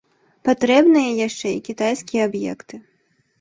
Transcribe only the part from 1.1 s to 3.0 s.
яшчэ і кітайскія аб'екты.